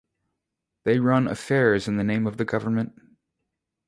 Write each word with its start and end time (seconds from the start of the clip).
They 0.83 0.97
run 0.97 1.27
affairs 1.27 1.87
in 1.87 1.97
the 1.97 2.03
name 2.03 2.25
of 2.25 2.37
the 2.37 2.43
Government. 2.43 2.99